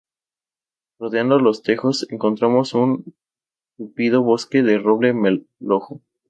Rodeando 0.97 1.37
los 1.37 1.61
tejos 1.61 2.07
encontramos 2.09 2.73
un 2.73 3.13
tupido 3.77 4.23
bosque 4.23 4.63
de 4.63 4.79
roble 4.79 5.13
melojo. 5.13 6.01